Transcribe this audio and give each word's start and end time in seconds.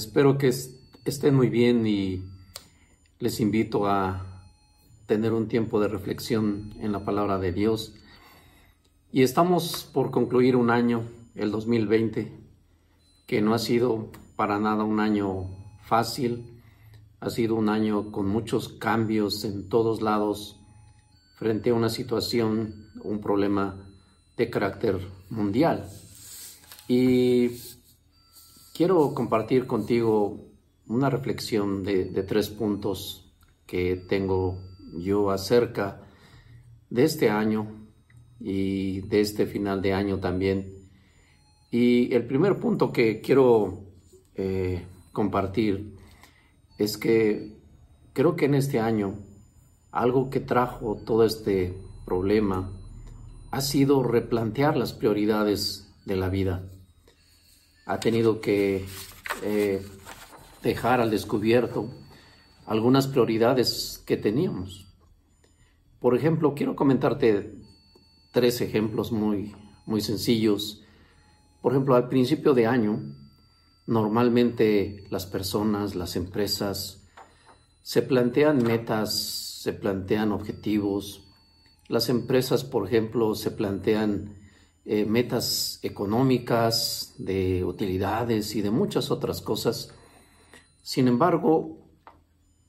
espero 0.00 0.38
que 0.38 0.48
estén 0.48 1.34
muy 1.34 1.50
bien 1.50 1.86
y 1.86 2.24
les 3.18 3.38
invito 3.38 3.86
a 3.86 4.46
tener 5.04 5.34
un 5.34 5.46
tiempo 5.46 5.78
de 5.78 5.88
reflexión 5.88 6.72
en 6.80 6.92
la 6.92 7.04
palabra 7.04 7.38
de 7.38 7.52
Dios. 7.52 7.92
Y 9.12 9.20
estamos 9.22 9.86
por 9.92 10.10
concluir 10.10 10.56
un 10.56 10.70
año, 10.70 11.02
el 11.34 11.50
2020, 11.50 12.32
que 13.26 13.42
no 13.42 13.52
ha 13.52 13.58
sido 13.58 14.10
para 14.36 14.58
nada 14.58 14.84
un 14.84 15.00
año 15.00 15.50
fácil, 15.82 16.62
ha 17.20 17.28
sido 17.28 17.54
un 17.54 17.68
año 17.68 18.10
con 18.10 18.26
muchos 18.26 18.70
cambios 18.70 19.44
en 19.44 19.68
todos 19.68 20.00
lados 20.00 20.58
frente 21.36 21.70
a 21.70 21.74
una 21.74 21.90
situación, 21.90 22.88
un 23.02 23.20
problema 23.20 23.76
de 24.38 24.48
carácter 24.48 24.98
mundial. 25.28 25.90
Y 26.88 27.50
quiero 28.80 29.12
compartir 29.12 29.66
contigo 29.66 30.38
una 30.86 31.10
reflexión 31.10 31.84
de, 31.84 32.06
tres 32.22 32.48
puntos 32.48 33.30
que 33.66 33.94
tengo 34.08 34.58
yo 34.96 35.30
acerca 35.30 36.00
de 36.88 37.04
este 37.04 37.28
año 37.28 37.90
y 38.38 39.02
de 39.02 39.20
este 39.20 39.44
final 39.44 39.82
de 39.82 39.92
año 39.92 40.18
también. 40.18 40.88
Y 41.70 42.14
el 42.14 42.26
primer 42.26 42.58
punto 42.58 42.90
que 42.90 43.20
quiero 43.20 43.84
eh, 44.34 44.86
compartir 45.12 45.98
es 46.78 46.96
que 46.96 47.58
creo 48.14 48.34
que 48.34 48.46
en 48.46 48.54
este 48.54 48.80
año 48.80 49.12
algo 49.90 50.30
que 50.30 50.40
trajo 50.40 50.96
todo 51.04 51.26
este 51.26 51.76
problema 52.06 52.72
ha 53.50 53.60
sido 53.60 54.02
replantear 54.02 54.78
las 54.78 54.94
prioridades 54.94 55.92
de 56.06 56.16
la 56.16 56.30
vida 56.30 56.64
ha 57.86 58.00
tenido 58.00 58.40
que 58.40 58.86
eh, 59.42 59.82
dejar 60.62 61.00
al 61.00 61.10
descubierto 61.10 61.90
algunas 62.66 63.06
prioridades 63.06 64.02
que 64.06 64.16
teníamos. 64.16 64.86
Por 65.98 66.16
ejemplo, 66.16 66.54
quiero 66.54 66.76
comentarte 66.76 67.54
tres 68.32 68.60
ejemplos 68.60 69.12
muy, 69.12 69.54
muy 69.86 70.00
sencillos. 70.00 70.82
Por 71.60 71.72
ejemplo, 71.72 71.94
al 71.94 72.08
principio 72.08 72.54
de 72.54 72.66
año, 72.66 73.00
normalmente 73.86 75.04
las 75.10 75.26
personas, 75.26 75.94
las 75.94 76.16
empresas, 76.16 77.08
se 77.82 78.02
plantean 78.02 78.62
metas, 78.62 79.60
se 79.62 79.72
plantean 79.72 80.32
objetivos. 80.32 81.24
Las 81.88 82.08
empresas, 82.08 82.62
por 82.62 82.86
ejemplo, 82.86 83.34
se 83.34 83.50
plantean 83.50 84.39
eh, 84.92 85.06
metas 85.06 85.78
económicas, 85.84 87.14
de 87.16 87.62
utilidades 87.64 88.56
y 88.56 88.60
de 88.60 88.72
muchas 88.72 89.12
otras 89.12 89.40
cosas. 89.40 89.94
Sin 90.82 91.06
embargo, 91.06 91.78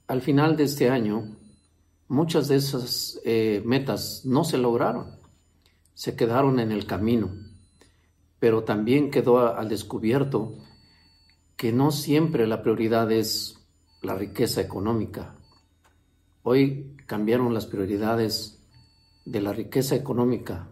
al 0.06 0.22
final 0.22 0.56
de 0.56 0.62
este 0.62 0.88
año, 0.88 1.36
muchas 2.06 2.46
de 2.46 2.54
esas 2.54 3.20
eh, 3.24 3.60
metas 3.66 4.22
no 4.24 4.44
se 4.44 4.56
lograron, 4.56 5.16
se 5.94 6.14
quedaron 6.14 6.60
en 6.60 6.70
el 6.70 6.86
camino, 6.86 7.32
pero 8.38 8.62
también 8.62 9.10
quedó 9.10 9.56
al 9.56 9.68
descubierto 9.68 10.54
que 11.56 11.72
no 11.72 11.90
siempre 11.90 12.46
la 12.46 12.62
prioridad 12.62 13.10
es 13.10 13.58
la 14.00 14.14
riqueza 14.14 14.60
económica. 14.60 15.34
Hoy 16.44 16.94
cambiaron 17.06 17.52
las 17.52 17.66
prioridades 17.66 18.62
de 19.24 19.40
la 19.40 19.52
riqueza 19.52 19.96
económica 19.96 20.68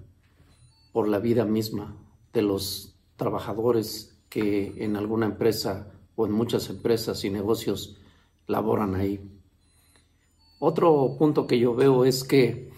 por 0.93 1.09
la 1.09 1.19
vida 1.19 1.45
misma 1.45 1.97
de 2.33 2.43
los 2.43 2.97
trabajadores 3.17 4.19
que 4.29 4.75
en 4.85 4.97
alguna 4.97 5.27
empresa 5.27 5.93
o 6.17 6.27
en 6.27 6.33
muchas 6.33 6.71
empresas 6.71 7.25
y 7.25 7.31
negocios 7.31 7.97
laboran 8.47 8.95
ahí. 8.95 9.21
Otro 10.59 11.17
punto 11.19 11.47
que 11.47 11.59
yo 11.59 11.75
veo 11.75 12.05
es 12.05 12.25
que 12.25 12.71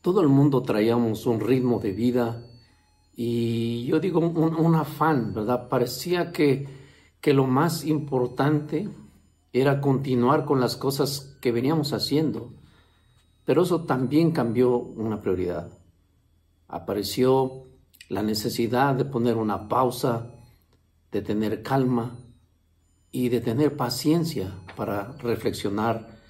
todo 0.00 0.20
el 0.20 0.28
mundo 0.28 0.62
traíamos 0.62 1.26
un 1.26 1.40
ritmo 1.40 1.78
de 1.80 1.92
vida 1.92 2.46
y 3.14 3.84
yo 3.86 4.00
digo 4.00 4.20
un, 4.20 4.74
afán, 4.74 5.34
¿verdad? 5.34 5.68
Parecía 5.68 6.32
que, 6.32 6.66
que 7.20 7.34
lo 7.34 7.46
más 7.46 7.84
importante 7.84 8.88
era 9.52 9.80
continuar 9.80 10.46
con 10.46 10.60
las 10.60 10.76
cosas 10.76 11.36
que 11.40 11.52
veníamos 11.52 11.92
haciendo, 11.92 12.54
pero 13.44 13.62
eso 13.62 13.84
también 13.84 14.30
cambió 14.30 14.76
una 14.78 15.20
prioridad 15.20 15.79
apareció 16.70 17.64
la 18.08 18.22
necesidad 18.22 18.94
de 18.94 19.04
poner 19.04 19.36
una 19.36 19.68
pausa, 19.68 20.30
de 21.12 21.22
tener 21.22 21.62
calma 21.62 22.18
y 23.12 23.28
de 23.28 23.40
tener 23.40 23.76
paciencia 23.76 24.52
para 24.76 25.12
reflexionar 25.18 26.20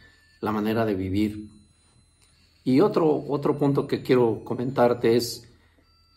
la 0.40 0.52
manera 0.52 0.84
de 0.84 0.94
vivir. 0.94 1.50
Y 2.64 2.80
otro, 2.80 3.24
otro 3.28 3.58
punto 3.58 3.86
que 3.86 4.02
quiero 4.02 4.42
comentarte 4.44 5.16
es 5.16 5.50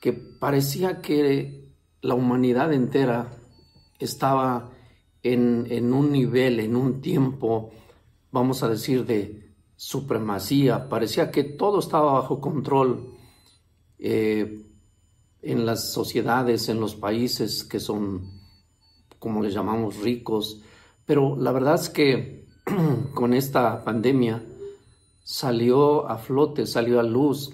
que 0.01 0.13
parecía 0.13 1.01
que 1.01 1.72
la 2.01 2.16
humanidad 2.16 2.73
entera 2.73 3.38
estaba 4.00 4.72
en, 5.22 5.67
en 5.69 5.94
un 5.94 6.11
nivel, 6.11 6.59
en 6.59 6.75
un 6.75 7.01
tiempo, 7.01 7.72
vamos 8.31 8.63
a 8.63 8.69
decir, 8.69 9.05
de 9.05 9.53
supremacía. 9.78 10.90
Parecía 10.90 11.31
que 11.31 11.44
todo 11.44 11.79
estaba 11.79 12.13
bajo 12.13 12.41
control 12.41 13.12
eh, 14.00 14.66
en 15.42 15.66
las 15.66 15.92
sociedades, 15.92 16.70
en 16.70 16.80
los 16.80 16.96
países 16.96 17.64
que 17.64 17.80
son, 17.80 18.30
como 19.20 19.42
les 19.44 19.54
llamamos, 19.54 19.98
ricos. 19.98 20.62
Pero 21.06 21.36
la 21.36 21.52
verdad 21.52 21.76
es 21.76 21.90
que 21.90 22.46
con 23.14 23.34
esta 23.34 23.84
pandemia 23.84 24.44
salió 25.24 26.08
a 26.09 26.18
flote, 26.18 26.66
salió 26.66 27.00
a 27.00 27.03
luz 27.03 27.53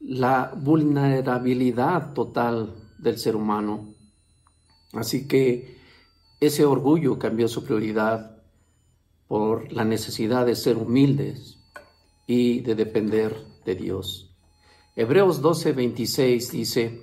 la 0.00 0.52
vulnerabilidad 0.56 2.12
total 2.12 2.74
del 2.98 3.18
ser 3.18 3.36
humano. 3.36 3.94
Así 4.92 5.26
que 5.26 5.76
ese 6.40 6.64
orgullo 6.64 7.18
cambió 7.18 7.48
su 7.48 7.64
prioridad 7.64 8.42
por 9.26 9.72
la 9.72 9.84
necesidad 9.84 10.46
de 10.46 10.54
ser 10.54 10.76
humildes 10.76 11.58
y 12.26 12.60
de 12.60 12.74
depender 12.74 13.36
de 13.64 13.74
Dios. 13.74 14.35
Hebreos 14.98 15.42
12, 15.42 15.72
26 15.72 16.50
dice, 16.52 17.02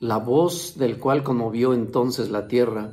la 0.00 0.16
voz 0.16 0.76
del 0.76 0.98
cual 0.98 1.22
conmovió 1.22 1.74
entonces 1.74 2.28
la 2.28 2.48
tierra, 2.48 2.90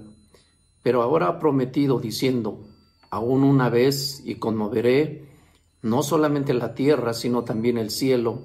pero 0.84 1.02
ahora 1.02 1.28
ha 1.28 1.40
prometido 1.40 2.00
diciendo, 2.00 2.68
aún 3.10 3.44
una 3.44 3.70
vez 3.70 4.22
y 4.24 4.36
conmoveré 4.36 5.28
no 5.82 6.04
solamente 6.04 6.54
la 6.54 6.76
tierra, 6.76 7.16
sino 7.16 7.44
también 7.46 7.80
el 7.80 7.90
cielo. 7.90 8.44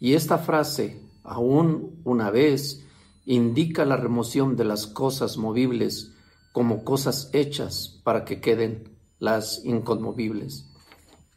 Y 0.00 0.14
esta 0.14 0.38
frase, 0.38 1.00
aún 1.22 2.00
una 2.02 2.32
vez, 2.32 2.84
indica 3.24 3.84
la 3.84 3.96
remoción 3.96 4.56
de 4.56 4.64
las 4.64 4.88
cosas 4.88 5.36
movibles 5.36 6.10
como 6.50 6.82
cosas 6.82 7.30
hechas 7.32 8.00
para 8.02 8.24
que 8.24 8.40
queden 8.40 8.98
las 9.20 9.64
inconmovibles. 9.64 10.66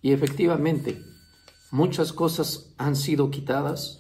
Y 0.02 0.14
efectivamente, 0.14 1.00
Muchas 1.76 2.14
cosas 2.14 2.74
han 2.78 2.96
sido 2.96 3.30
quitadas, 3.30 4.00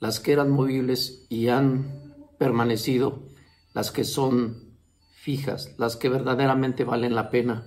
las 0.00 0.18
que 0.18 0.32
eran 0.32 0.50
movibles 0.50 1.24
y 1.28 1.46
han 1.46 2.16
permanecido, 2.36 3.28
las 3.74 3.92
que 3.92 4.02
son 4.02 4.74
fijas, 5.12 5.72
las 5.78 5.94
que 5.94 6.08
verdaderamente 6.08 6.82
valen 6.82 7.14
la 7.14 7.30
pena 7.30 7.64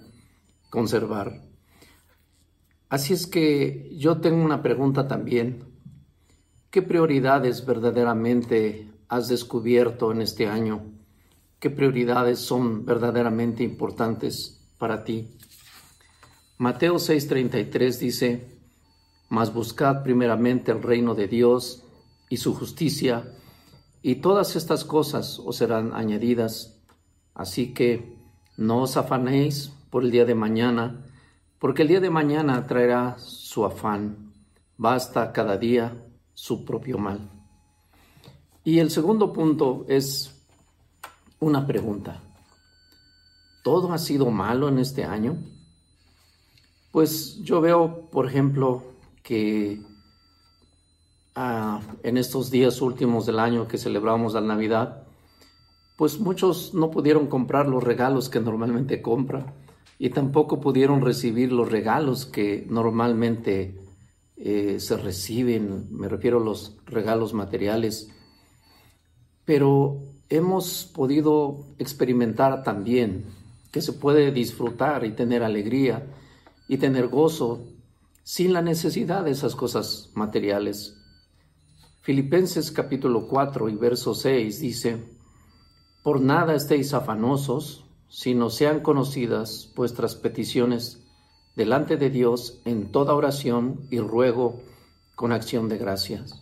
conservar. 0.69 1.41
Así 2.89 3.13
es 3.13 3.25
que 3.25 3.95
yo 3.97 4.17
tengo 4.17 4.43
una 4.43 4.61
pregunta 4.61 5.07
también. 5.07 5.63
¿Qué 6.69 6.81
prioridades 6.81 7.65
verdaderamente 7.65 8.91
has 9.07 9.29
descubierto 9.29 10.11
en 10.11 10.21
este 10.21 10.47
año? 10.47 10.83
¿Qué 11.59 11.69
prioridades 11.69 12.39
son 12.39 12.85
verdaderamente 12.85 13.63
importantes 13.63 14.67
para 14.77 15.05
ti? 15.05 15.29
Mateo 16.57 16.95
6:33 16.95 17.99
dice, 17.99 18.53
mas 19.33 19.51
buscad 19.51 20.03
primeramente 20.03 20.71
el 20.71 20.83
reino 20.83 21.15
de 21.15 21.27
Dios 21.27 21.81
y 22.29 22.37
su 22.37 22.53
justicia, 22.53 23.33
y 24.03 24.17
todas 24.17 24.55
estas 24.55 24.85
cosas 24.85 25.39
os 25.39 25.55
serán 25.55 25.91
añadidas. 25.95 26.79
Así 27.33 27.73
que 27.73 28.15
no 28.57 28.83
os 28.83 28.95
afanéis 28.95 29.73
por 29.89 30.03
el 30.03 30.11
día 30.11 30.25
de 30.25 30.35
mañana, 30.35 31.07
porque 31.57 31.81
el 31.81 31.87
día 31.87 31.99
de 31.99 32.11
mañana 32.11 32.67
traerá 32.67 33.17
su 33.17 33.65
afán. 33.65 34.33
Basta 34.77 35.31
cada 35.31 35.57
día 35.57 35.97
su 36.35 36.63
propio 36.63 36.99
mal. 36.99 37.27
Y 38.63 38.77
el 38.77 38.91
segundo 38.91 39.33
punto 39.33 39.83
es 39.87 40.45
una 41.39 41.65
pregunta. 41.65 42.21
¿Todo 43.63 43.93
ha 43.93 43.97
sido 43.97 44.29
malo 44.29 44.69
en 44.69 44.77
este 44.77 45.05
año? 45.05 45.37
Pues 46.91 47.39
yo 47.41 47.61
veo, 47.61 48.11
por 48.11 48.27
ejemplo, 48.27 48.92
que 49.23 49.81
ah, 51.35 51.81
en 52.03 52.17
estos 52.17 52.51
días 52.51 52.81
últimos 52.81 53.25
del 53.25 53.39
año 53.39 53.67
que 53.67 53.77
celebramos 53.77 54.33
la 54.33 54.41
Navidad, 54.41 55.03
pues 55.95 56.19
muchos 56.19 56.73
no 56.73 56.91
pudieron 56.91 57.27
comprar 57.27 57.67
los 57.67 57.83
regalos 57.83 58.29
que 58.29 58.39
normalmente 58.39 59.01
compran 59.01 59.45
y 59.97 60.09
tampoco 60.09 60.59
pudieron 60.59 61.01
recibir 61.01 61.51
los 61.51 61.71
regalos 61.71 62.25
que 62.25 62.65
normalmente 62.69 63.79
eh, 64.37 64.79
se 64.79 64.97
reciben, 64.97 65.87
me 65.91 66.09
refiero 66.09 66.41
a 66.41 66.43
los 66.43 66.75
regalos 66.85 67.33
materiales, 67.33 68.09
pero 69.45 70.01
hemos 70.29 70.85
podido 70.93 71.67
experimentar 71.77 72.63
también 72.63 73.25
que 73.71 73.81
se 73.81 73.93
puede 73.93 74.31
disfrutar 74.31 75.05
y 75.05 75.11
tener 75.11 75.43
alegría 75.43 76.05
y 76.67 76.77
tener 76.77 77.07
gozo 77.07 77.61
sin 78.23 78.53
la 78.53 78.61
necesidad 78.61 79.25
de 79.25 79.31
esas 79.31 79.55
cosas 79.55 80.09
materiales. 80.15 80.97
Filipenses 82.01 82.71
capítulo 82.71 83.27
4 83.27 83.69
y 83.69 83.75
verso 83.75 84.15
6 84.15 84.59
dice, 84.61 85.03
Por 86.03 86.21
nada 86.21 86.55
estéis 86.55 86.93
afanosos, 86.93 87.85
sino 88.07 88.49
sean 88.49 88.79
conocidas 88.79 89.71
vuestras 89.75 90.15
peticiones 90.15 91.03
delante 91.55 91.97
de 91.97 92.09
Dios 92.09 92.61
en 92.65 92.91
toda 92.91 93.13
oración 93.13 93.87
y 93.91 93.99
ruego 93.99 94.61
con 95.15 95.31
acción 95.31 95.67
de 95.67 95.77
gracias. 95.77 96.41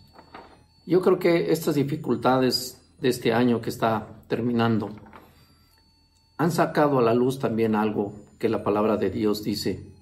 Yo 0.86 1.00
creo 1.00 1.18
que 1.18 1.52
estas 1.52 1.74
dificultades 1.74 2.80
de 3.00 3.08
este 3.08 3.32
año 3.32 3.60
que 3.60 3.70
está 3.70 4.22
terminando 4.28 4.90
han 6.38 6.50
sacado 6.50 6.98
a 6.98 7.02
la 7.02 7.14
luz 7.14 7.38
también 7.38 7.74
algo 7.74 8.14
que 8.38 8.48
la 8.48 8.64
palabra 8.64 8.96
de 8.96 9.10
Dios 9.10 9.42
dice, 9.44 9.92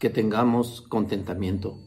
que 0.00 0.08
tengamos 0.08 0.80
contentamiento. 0.80 1.78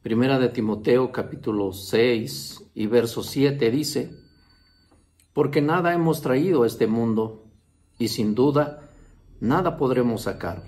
Primera 0.00 0.38
de 0.38 0.48
Timoteo 0.48 1.10
capítulo 1.10 1.72
6 1.72 2.70
y 2.72 2.86
verso 2.86 3.24
7 3.24 3.68
dice, 3.72 4.16
porque 5.32 5.60
nada 5.60 5.92
hemos 5.92 6.22
traído 6.22 6.62
a 6.62 6.68
este 6.68 6.86
mundo 6.86 7.50
y 7.98 8.08
sin 8.08 8.36
duda 8.36 8.92
nada 9.40 9.76
podremos 9.76 10.22
sacar. 10.22 10.62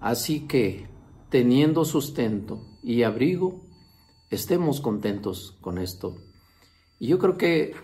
Así 0.00 0.46
que, 0.46 0.86
teniendo 1.30 1.86
sustento 1.86 2.60
y 2.82 3.02
abrigo, 3.04 3.62
estemos 4.28 4.82
contentos 4.82 5.56
con 5.62 5.78
esto. 5.78 6.14
Y 6.98 7.06
yo 7.06 7.18
creo 7.18 7.38
que 7.38 7.74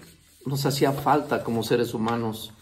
nos 0.45 0.67
hacía 0.67 0.93
falta 0.93 1.43
como 1.43 1.63
seres 1.63 1.95
humanos 1.95 2.53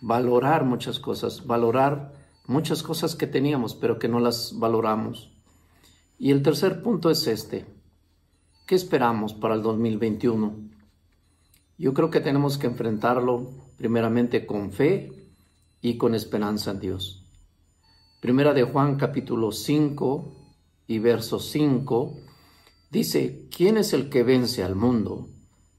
valorar 0.00 0.64
muchas 0.64 0.98
cosas, 0.98 1.46
valorar 1.46 2.21
muchas 2.52 2.82
cosas 2.82 3.16
que 3.16 3.26
teníamos, 3.26 3.74
pero 3.74 3.98
que 3.98 4.08
no 4.08 4.20
las 4.20 4.58
valoramos. 4.58 5.32
Y 6.18 6.30
el 6.30 6.42
tercer 6.42 6.82
punto 6.82 7.10
es 7.10 7.26
este. 7.26 7.66
¿Qué 8.66 8.74
esperamos 8.74 9.34
para 9.34 9.54
el 9.54 9.62
2021? 9.62 10.54
Yo 11.78 11.94
creo 11.94 12.10
que 12.10 12.20
tenemos 12.20 12.58
que 12.58 12.68
enfrentarlo 12.68 13.50
primeramente 13.76 14.46
con 14.46 14.70
fe 14.70 15.10
y 15.80 15.96
con 15.96 16.14
esperanza 16.14 16.70
en 16.70 16.80
Dios. 16.80 17.24
Primera 18.20 18.54
de 18.54 18.62
Juan 18.62 18.96
capítulo 18.96 19.50
5 19.50 20.32
y 20.86 21.00
verso 21.00 21.40
5 21.40 22.14
dice, 22.90 23.48
¿quién 23.50 23.78
es 23.78 23.92
el 23.92 24.08
que 24.10 24.22
vence 24.22 24.62
al 24.62 24.76
mundo 24.76 25.28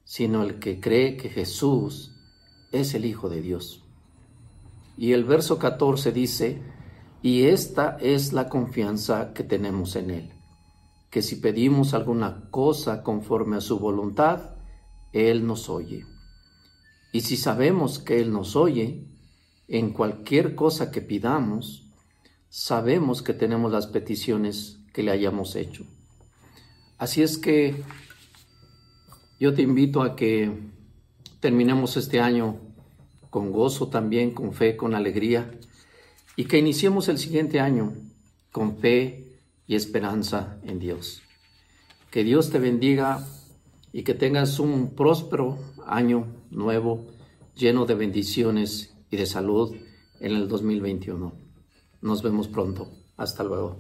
sino 0.04 0.44
el 0.44 0.60
que 0.60 0.82
cree 0.82 1.16
que 1.16 1.30
Jesús 1.30 2.20
es 2.74 2.94
el 2.96 3.06
Hijo 3.06 3.30
de 3.30 3.42
Dios? 3.42 3.83
Y 4.98 5.14
el 5.14 5.24
verso 5.24 5.58
14 5.60 6.12
dice, 6.12 6.62
y 7.22 7.44
esta 7.44 7.98
es 8.00 8.34
la 8.34 8.50
confianza 8.50 9.34
que 9.34 9.44
tenemos 9.44 9.96
en 9.96 10.12
Él, 10.12 10.34
que 11.10 11.22
si 11.22 11.38
pedimos 11.38 11.94
alguna 11.94 12.50
cosa 12.52 13.02
conforme 13.02 13.58
a 13.58 13.62
su 13.62 13.80
voluntad, 13.80 14.56
Él 15.14 15.48
nos 15.48 15.70
oye. 15.70 16.06
Y 17.12 17.22
si 17.22 17.38
sabemos 17.38 18.00
que 18.00 18.20
Él 18.20 18.32
nos 18.32 18.56
oye, 18.56 19.08
en 19.68 19.92
cualquier 19.92 20.56
cosa 20.56 20.92
que 20.92 21.02
pidamos, 21.02 21.88
sabemos 22.50 23.22
que 23.22 23.34
tenemos 23.34 23.72
las 23.72 23.88
peticiones 23.88 24.80
que 24.94 25.02
le 25.02 25.12
hayamos 25.12 25.56
hecho. 25.56 25.86
Así 26.98 27.22
es 27.22 27.38
que 27.38 27.84
yo 29.40 29.54
te 29.54 29.62
invito 29.62 30.02
a 30.02 30.16
que 30.16 30.52
terminemos 31.40 31.98
este 31.98 32.20
año 32.20 32.60
con 33.34 33.52
gozo 33.52 33.88
también, 33.88 34.30
con 34.30 34.54
fe, 34.54 34.78
con 34.78 34.94
alegría 34.94 35.50
y 36.36 36.46
que 36.46 36.60
iniciemos 36.60 37.08
el 37.08 37.18
siguiente 37.18 37.60
año 37.60 37.94
con 38.52 38.78
fe 38.78 39.40
y 39.66 39.74
esperanza 39.74 40.60
en 40.62 40.78
Dios. 40.78 41.24
Que 42.12 42.24
Dios 42.24 42.52
te 42.52 42.60
bendiga 42.60 43.28
y 43.92 44.04
que 44.04 44.14
tengas 44.14 44.60
un 44.60 44.94
próspero 44.94 45.58
año 45.88 46.28
nuevo 46.52 47.08
lleno 47.56 47.88
de 47.88 47.96
bendiciones 47.96 48.94
y 49.10 49.18
de 49.18 49.26
salud 49.26 49.76
en 50.20 50.34
el 50.34 50.48
2021. 50.48 51.34
Nos 52.02 52.22
vemos 52.22 52.48
pronto. 52.48 52.88
Hasta 53.18 53.44
luego. 53.44 53.80